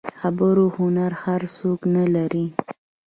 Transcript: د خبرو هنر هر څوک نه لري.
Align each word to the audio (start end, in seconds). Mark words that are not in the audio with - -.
د 0.07 0.09
خبرو 0.19 0.65
هنر 0.77 1.11
هر 1.23 1.41
څوک 1.57 1.79
نه 1.95 2.03
لري. 2.15 2.45